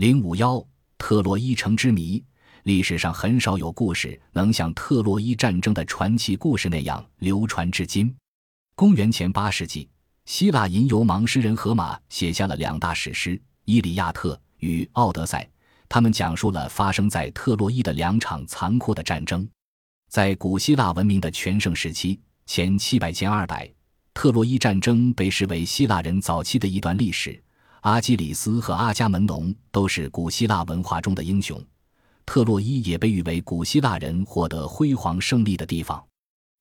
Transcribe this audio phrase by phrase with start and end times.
[0.00, 2.24] 零五幺特洛伊城之谜，
[2.62, 8.16] 历史上很少有故事能像特洛伊战争的传奇故事那样流传至今。
[8.74, 9.86] 公元前八世纪，
[10.24, 13.36] 希腊吟游盲诗人荷马写下了两大史诗
[13.66, 15.44] 《伊利亚特》与《奥德赛》，
[15.86, 19.46] 他们讲述了发生在特洛伊的两场残酷的战争。
[20.08, 23.70] 在古希腊文明的全盛时期，前七百前二百，
[24.14, 27.38] 特洛伊战争被视为希腊人早期的一段历史。
[27.82, 31.62] 阿基里斯和阿伽门农都是古希腊文化中的英雄，
[32.26, 36.02] 特洛伊也被誉为古希腊人获得辉煌胜利的地方。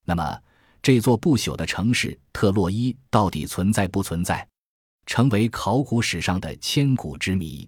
[0.05, 0.40] 那么，
[0.81, 4.48] 这座不朽的城市特洛伊到底存在不存在，
[5.07, 7.67] 成为考古史上的千古之谜。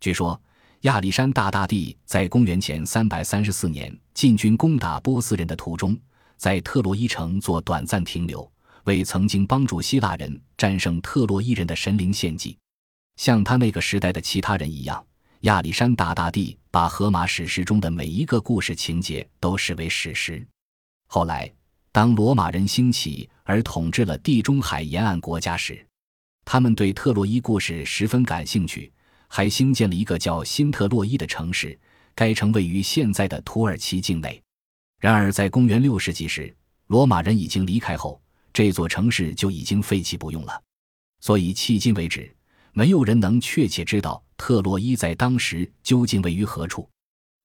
[0.00, 0.38] 据说，
[0.82, 5.98] 亚历山大大帝在公元前三百三十四年进军攻打波斯人的途中，
[6.36, 8.52] 在特洛伊城做短暂停留，
[8.84, 12.58] 为曾经帮助希腊人战胜特洛伊人的神灵献祭。
[13.16, 15.04] 像他那个时代的其他人一样，
[15.40, 20.46] 亚历山大大帝把荷马史诗中的每一个故事情节都视为史实。
[21.08, 21.52] 后来，
[21.90, 25.86] 当罗马人兴起而统治了地中海沿岸国家时，
[26.44, 28.90] 他们对特洛伊故事十分感兴趣，
[29.28, 31.78] 还兴建了一个叫新特洛伊的城市。
[32.14, 34.42] 该城位于现在的土耳其境内。
[35.00, 36.54] 然而，在公元六世纪时，
[36.88, 38.20] 罗马人已经离开后，
[38.52, 40.62] 这座城市就已经废弃不用了。
[41.20, 42.34] 所以，迄今为止。
[42.72, 46.88] 没有人能确切知道特洛伊在当时究竟位于何处。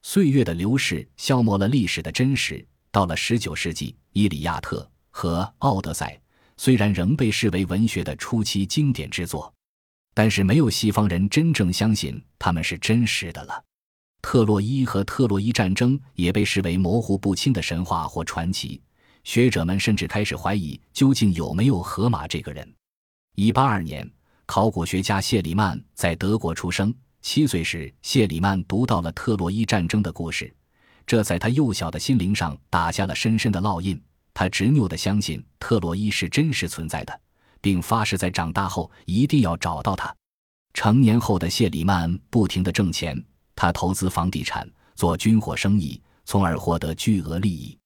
[0.02, 2.66] 岁月的流逝消磨了历史的真实。
[2.90, 4.80] 到了十九世纪，《伊利亚特》
[5.12, 6.14] 和《奥德赛》
[6.56, 9.54] 虽然仍被视为文学的初期经典之作，
[10.16, 13.64] 但是没有西方人真正相信他们是真实的了。
[14.22, 18.82] 特洛伊和特洛伊战争也被视为模糊不清的神话或传奇。
[19.24, 22.74] 学者们甚至开始怀疑究竟有没有荷马这个人。
[23.36, 24.10] 一八二年。
[24.48, 26.92] 考古学家谢里曼在德国出生。
[27.22, 30.52] 七岁时，谢里曼读到了特洛伊战争的故事，
[31.06, 34.02] 这在他幼小的心灵上打下了深深的烙印。
[34.34, 37.22] 他执拗地相信特洛伊是真实存在的，
[37.60, 40.16] 并发誓在长大后一定要找到它。
[40.74, 43.22] 成年后的谢里曼不停地挣钱，
[43.54, 47.78] 他投资房地产，做军火生意，从而获得巨额利益。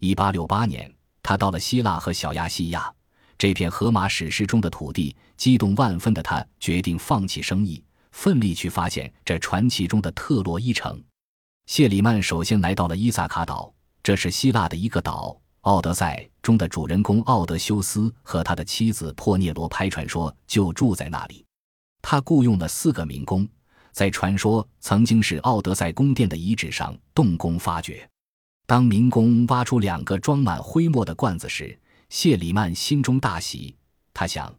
[0.00, 0.92] 一八六八年，
[1.22, 2.92] 他到了希腊和小亚细亚。
[3.40, 11.02] 这片荷马史诗中的土地，激动万分的他决定放弃生意，奋力去发现这传奇中的特洛伊城。
[11.64, 15.30] 谢里曼首先来到了伊萨卡岛，这是希腊的一个岛。
[15.62, 21.42] 《奥德赛》中的主人公奥德修斯和他的妻子珀涅罗拍传说就住在那里。
[22.02, 23.48] 他雇佣了四个民工，
[23.90, 28.06] 在传说曾经是奥德赛宫殿的遗址上动工发掘。
[28.66, 31.78] 当民工挖出两个装满灰墨的罐子时，
[32.10, 33.76] 谢里曼心中大喜，
[34.12, 34.52] 他想，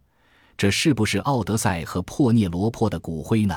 [0.58, 3.54] 这是不是奥德赛和珀涅罗珀的骨灰呢？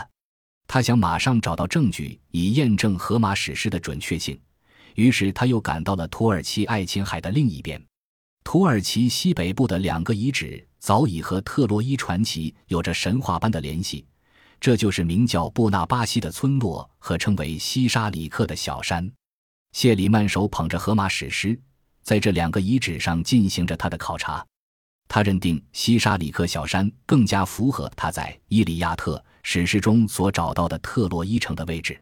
[0.66, 4.38] 他想马上找到证据以验证荷马史诗的准确性。
[4.97, 7.81] 于是他又赶到了土耳其爱琴海的另一边，
[8.43, 14.05] 土耳其西北部的两个遗址早已和特洛伊传奇有着神话般的联系。
[14.61, 19.09] 这就是名叫布纳巴西的村落和称为西沙里克的小山。
[19.71, 21.56] 谢里曼手捧着荷马史诗。
[22.04, 24.47] 在这两个遗址上进行着他的考察，
[25.09, 31.98] 他认定西沙里克小山更加符合他在《伊利亚特》史诗中所找到的特洛伊城的位置。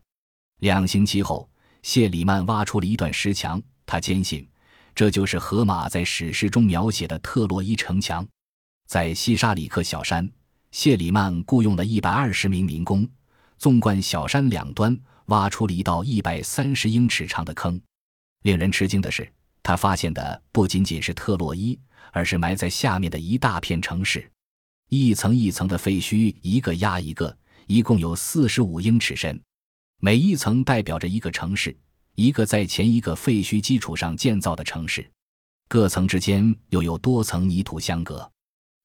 [0.59, 1.49] 两星期后，
[1.83, 4.47] 谢里曼挖出了一段石墙，他坚信
[4.93, 8.27] 这就是荷马在史诗中描写的特洛伊城墙。
[8.89, 10.29] 在西沙里克小山，
[10.73, 13.09] 谢里曼雇佣了一百二十名民工，
[13.57, 17.81] 纵贯小山两端挖出了一道一百三十英尺长的坑。
[18.43, 19.33] 令人吃惊的是。
[19.63, 21.79] 他发现的不仅仅是特洛伊，
[22.13, 24.31] 而是埋在下面的一大片城市，
[24.89, 27.37] 一层一层的废墟，一个压一个，
[27.67, 29.41] 一共有四十五英尺深，
[30.01, 31.77] 每一层代表着一个城市，
[32.17, 35.09] 一个在前一个废墟基础上建造的城市，
[35.69, 38.29] 各层之间又有多层泥土相隔。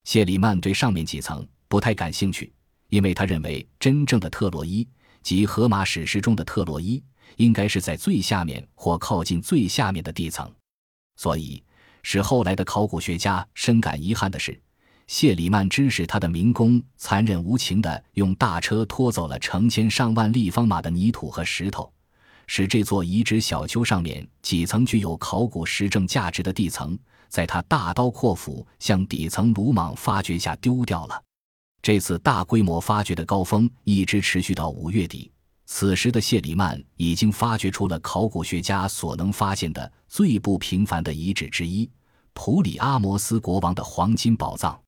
[0.04, 2.54] 谢里曼对上面几层不太感兴趣，
[2.90, 4.88] 因为他认为真正的特洛伊
[5.24, 7.04] 即荷马史诗中的特洛伊，
[7.36, 10.50] 应该是在最下面或靠近最下面的地层。
[11.18, 11.62] 所以，
[12.04, 14.58] 使后来的考古学家深感遗憾的是，
[15.08, 21.92] 谢里曼指使他的民工残忍无情地用大车拖走了成千上万立方码的泥土和石头，
[22.46, 26.98] 使这座遗址小丘上面几层具有考古实证价值的地层，
[27.28, 31.24] 在他大刀阔斧向底层鲁莽发掘下丢掉了。
[31.82, 35.32] 这次大规模发掘的高峰一直持续到五月底。
[35.70, 41.90] 此时的谢里曼已经发掘出了考古学家所能发现的最不平凡的遗址之一——
[42.34, 44.82] 普里阿摩斯国王的黄金宝藏。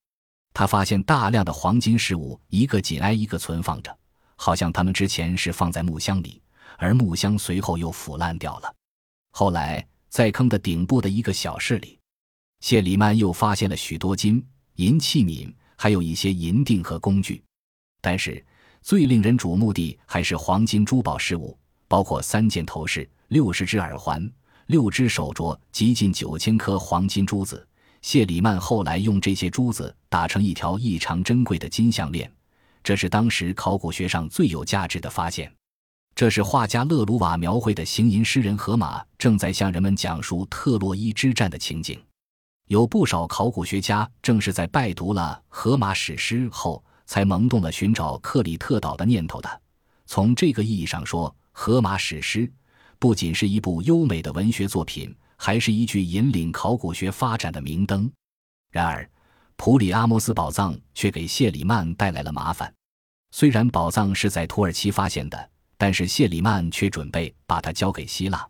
[0.54, 3.96] 他发现大量的黄金饰物，一个紧挨一个存放着，
[4.38, 6.42] 好像他们之前是放在木箱里，
[6.78, 8.74] 而木箱随后又腐烂掉了。
[9.32, 12.00] 后来，在坑的顶部的一个小室里，
[12.62, 14.44] 谢里曼又发现了许多金
[14.76, 17.44] 银器皿，还有一些银锭和工具。
[18.00, 18.44] 但是，
[18.82, 24.30] 最令人瞩目的还是黄金珠宝饰物，包括三件头饰、六十只耳环、
[24.68, 27.66] 六只手镯及近九千颗黄金珠子。
[28.02, 32.32] 谢里曼后来用这些珠子打成一条异常珍贵的金项链，
[32.82, 35.54] 这是当时考古学上最有价值的发现。
[36.16, 42.02] 这是画家勒鲁瓦描绘的行吟诗人荷马正在向人们讲述特洛伊之战的情景。
[42.68, 46.84] 有不少考古学家正是在拜读了荷马史诗后。
[47.10, 49.62] 才萌动了寻找克里特岛的念头的。
[50.06, 52.42] 从这个意义上说，《荷马史诗》
[53.00, 58.08] 不仅是一部优美的文学作品，还是一具引领考古学发展的明灯。
[58.70, 59.10] 然而，
[59.56, 62.72] 普里阿摩斯宝藏却给谢里曼带来了麻烦。
[63.32, 68.48] 虽然宝藏是在土耳其发现的，但是谢里曼却准备把它交给希腊。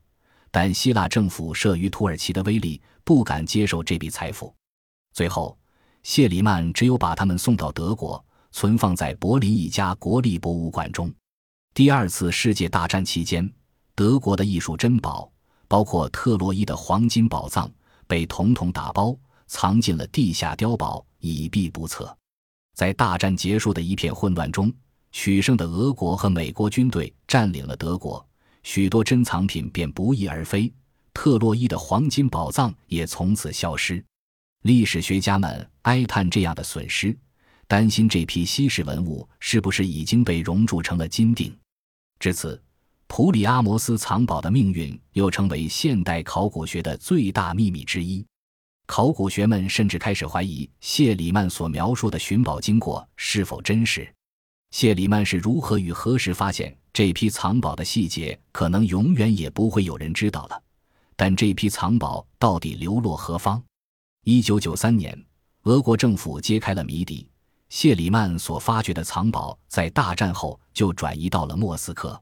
[0.51, 4.53] 但希腊政府慑于土耳其的威力，不敢接受这笔财富。
[5.13, 5.57] 最后，
[6.03, 8.21] 谢里曼只有把他们送到德国。
[8.51, 11.12] 存放在柏林一家国立博物馆中。
[11.74, 13.50] 第二次世界大战期间，
[13.96, 15.31] 德国的艺术珍宝，
[15.68, 17.72] 包括特洛伊的黄金宝藏，
[18.07, 19.18] 被统统打包
[19.48, 22.16] 藏进了地下碉堡，以避不测。
[22.75, 24.74] 在大战结束的一片混乱中，
[25.12, 28.25] 取胜的俄国和美国军队占领了德国，
[28.63, 30.72] 许多珍藏品便不翼而飞，
[31.13, 34.04] 特洛伊的黄金宝藏也从此消失。
[34.63, 37.18] 历史学家们哀叹这样的损失。
[37.69, 41.56] 担心这批稀世文物是不是已经被熔铸成了金锭？
[42.19, 42.60] 至此，
[43.06, 48.25] 普里阿摩斯藏宝的命运又成为现代考古学的最大秘密之一。
[48.88, 54.12] 考古学们甚至开始怀疑谢里曼所描述的寻宝经过是否真实。
[54.72, 60.60] 谢里曼是如何与何时发现这批藏宝的细节，可能永远也不会有人知道了。
[61.15, 63.63] 但这批藏宝到底流落何方？
[64.24, 65.24] 一九九三年，
[65.65, 67.30] 俄国政府揭开了谜底。
[67.69, 72.19] 谢里曼所发掘的藏宝在大战后就转移到了莫斯科。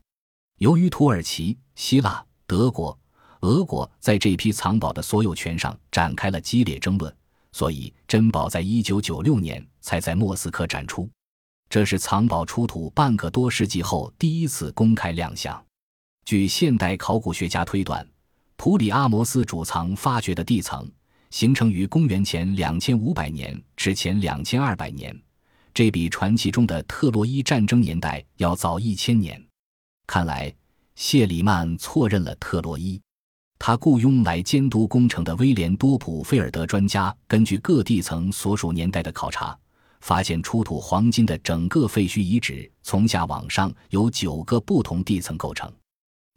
[0.58, 2.98] 由于土耳其、希腊、德国、
[3.42, 7.16] 俄国在这批藏宝的所有权上展开了激烈争论，
[7.52, 11.10] 所以珍宝在一九九六年才在莫斯科展出。
[11.70, 15.64] 这是藏宝出土半个多世纪后第一次公开亮相。
[16.26, 18.06] 据现代考古学家推断，
[18.58, 20.90] 普里阿摩斯主藏发掘的地层
[21.30, 25.18] 形成于公元前两千五百年至前两千二百年。
[25.78, 29.40] 这比传奇中的特洛伊战争年代要早一千年。
[30.08, 30.52] 看来
[30.96, 33.00] 谢里曼错认了特洛伊。
[33.60, 39.56] 他雇佣来监督工程的威廉多普菲尔德专家，根据各地层所属年代的考察，
[40.02, 45.72] 发现出土黄金的整个废墟遗址从下往上由九个不同地层构成。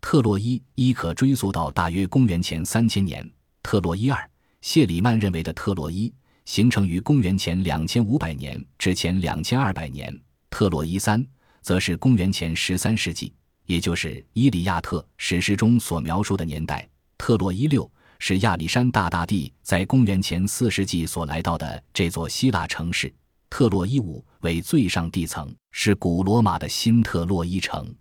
[0.03, 3.27] 特洛伊一可追溯到大约公元前三千年。
[3.63, 6.13] 特洛伊二，谢里曼认为的特洛伊。
[6.51, 10.13] 形成于公元前两千五百年至前两千二百年，
[10.51, 11.25] 特洛伊三
[11.63, 13.33] 则是公元前十三世纪，
[13.67, 16.89] 也就是《伊利亚特》史诗中所描述的年代。
[17.17, 17.89] 特洛伊六
[18.19, 23.15] 是亚历山大大帝在公元前四世纪所来到的这座希腊城市。
[23.49, 27.95] 特洛伊五为最上地层，是古罗马的新特洛伊城。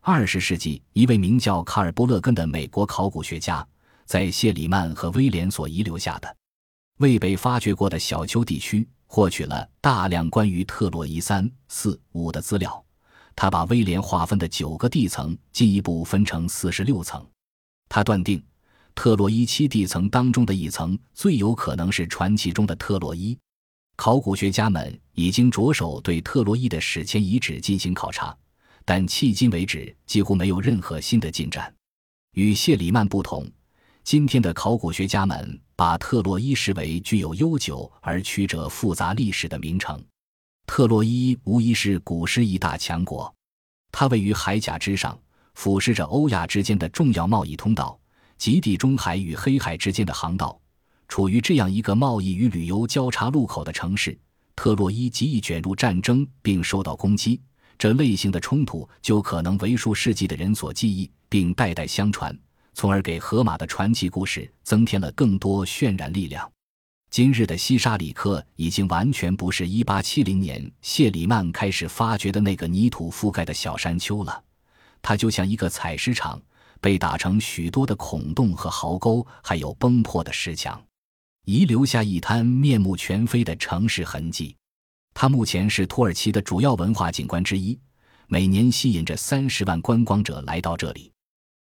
[0.00, 3.64] 二十世纪，一位名叫卡尔波勒根的美国考古学家，
[4.04, 6.36] 在谢里曼和威廉所遗留下的。
[6.98, 12.82] 未被发掘过的小丘地区获取了大量关于特洛伊三、四、五的资料。
[13.36, 17.24] 他把威廉划分的九个地层进一步分成四十六层。
[17.88, 18.40] 他断定，
[18.94, 23.36] 特洛伊七地层当中的一层最有可能是传奇中的特洛伊。
[23.96, 28.36] 考古学家们已经着手对特洛伊的史前遗址进行考察，
[28.84, 31.74] 但迄今为止几乎没有任何新的进展。
[32.34, 33.48] 与谢里曼不同。
[34.04, 39.98] 今天的考古学家们把特洛伊视为具有悠久而曲折复杂历史的名城。
[40.66, 43.34] 特洛伊无疑是古时一大强国，
[43.90, 45.18] 它位于海甲之上，
[45.54, 47.98] 俯视着欧亚之间的重要贸易通道
[48.36, 50.60] 及地中海与黑海之间的航道。
[51.08, 54.18] 处于这样一个贸易与旅游交叉路口的城市，
[54.54, 57.40] 特洛伊极易卷入战争并受到攻击。
[57.78, 62.38] 这类型的冲突就可能为数世纪的人所记忆，并代代相传。
[62.74, 66.50] 从而给荷马的传奇故事增添了更多渲染力量。
[67.10, 74.42] 今日的西沙里克已经完全不是1870年谢里曼开始发掘的那个泥土覆盖的小山丘了，
[75.00, 76.42] 它就像一个采石场，
[76.80, 80.84] 被打成许多的孔洞和壕沟，还有崩破的石墙，
[81.44, 84.56] 遗留下一滩面目全非的城市痕迹。
[85.14, 87.78] 它目前是土耳其的主要文化景观之一。
[88.26, 91.13] 每年吸引着三十万观光者来到这里。